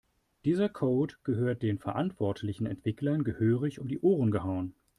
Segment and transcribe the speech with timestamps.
[0.45, 4.73] Dieser Code gehört den verantwortlichen Entwicklern gehörig um die Ohren gehauen.